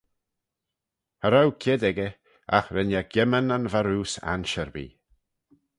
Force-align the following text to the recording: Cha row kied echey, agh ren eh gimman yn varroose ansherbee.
Cha 1.19 1.27
row 1.33 1.49
kied 1.61 1.81
echey, 1.89 2.15
agh 2.57 2.69
ren 2.75 2.93
eh 2.99 3.09
gimman 3.13 3.53
yn 3.57 3.65
varroose 3.73 4.17
ansherbee. 4.33 4.91